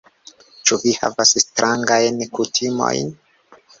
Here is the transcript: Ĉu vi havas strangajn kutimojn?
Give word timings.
Ĉu 0.69 0.77
vi 0.85 0.93
havas 1.01 1.33
strangajn 1.43 2.19
kutimojn? 2.39 3.13